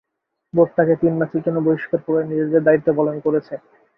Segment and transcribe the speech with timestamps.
[0.53, 3.53] Board তাঁকে তিন ম্যাচের জন্য বহিষ্কার করে নিজেদের দায়িত্ব পালন করেছে।